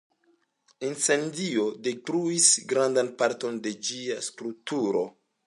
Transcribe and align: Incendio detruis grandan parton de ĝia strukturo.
Incendio 0.87 1.65
detruis 1.89 2.49
grandan 2.73 3.13
parton 3.21 3.61
de 3.67 3.75
ĝia 3.91 4.19
strukturo. 4.31 5.07